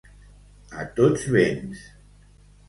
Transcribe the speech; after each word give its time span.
A 0.83 0.85
tots 0.99 1.27
vents. 1.35 1.85